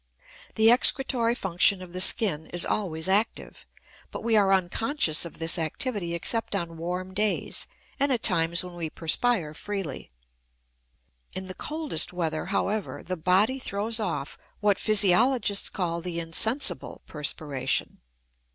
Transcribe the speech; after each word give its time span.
The 0.55 0.71
excretory 0.71 1.35
function 1.35 1.79
of 1.79 1.93
the 1.93 2.01
skin 2.01 2.47
is 2.47 2.65
always 2.65 3.07
active, 3.07 3.67
but 4.09 4.23
we 4.23 4.35
are 4.35 4.51
unconscious 4.51 5.25
of 5.25 5.37
this 5.37 5.59
activity 5.59 6.15
except 6.15 6.55
on 6.55 6.77
warm 6.77 7.13
days 7.13 7.67
and 7.99 8.11
at 8.11 8.23
times 8.23 8.63
when 8.63 8.73
we 8.73 8.89
perspire 8.89 9.53
freely. 9.53 10.09
In 11.35 11.45
the 11.45 11.53
coldest 11.53 12.11
weather, 12.13 12.47
however, 12.47 13.03
the 13.03 13.15
body 13.15 13.59
throws 13.59 13.99
off 13.99 14.39
what 14.59 14.79
physiologists 14.79 15.69
call 15.69 16.01
the 16.01 16.19
"insensible 16.19 17.03
perspiration." 17.05 17.99